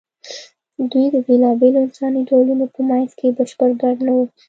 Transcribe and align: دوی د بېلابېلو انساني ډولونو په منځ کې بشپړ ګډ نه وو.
دوی 0.91 1.05
د 1.13 1.15
بېلابېلو 1.27 1.79
انساني 1.85 2.21
ډولونو 2.29 2.65
په 2.73 2.81
منځ 2.89 3.09
کې 3.19 3.35
بشپړ 3.37 3.69
ګډ 3.81 3.97
نه 4.07 4.11
وو. 4.15 4.23